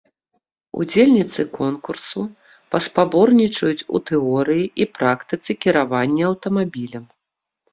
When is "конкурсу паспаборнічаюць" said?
1.57-3.87